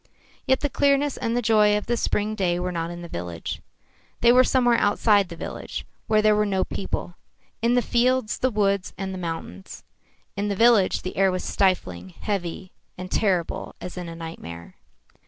[0.47, 3.61] Yet the clearness and the joy of the spring day were not in the village.
[4.21, 7.13] They were somewhere outside the village, where there were no people
[7.61, 9.83] in the fields, the woods and the mountains.
[10.35, 14.73] In the village the air was stifling, heavy and terrible as in a nightmare.